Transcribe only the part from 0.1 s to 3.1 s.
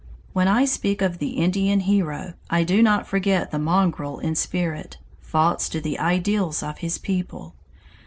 When I speak of the Indian hero, I do not